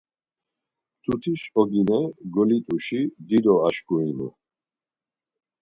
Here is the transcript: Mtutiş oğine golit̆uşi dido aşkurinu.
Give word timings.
Mtutiş 0.97 1.41
oğine 1.59 1.99
golit̆uşi 2.33 3.01
dido 3.27 3.55
aşkurinu. 3.67 4.27